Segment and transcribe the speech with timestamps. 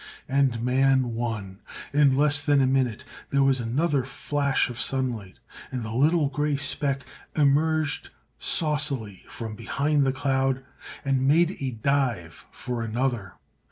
[0.27, 1.59] And man won.
[1.93, 5.37] In less than a minute there was another flash of sunlight
[5.71, 8.09] and the little gray speck emerged
[8.39, 10.65] saucily from behind the cloud
[11.05, 13.33] and made a dive for another.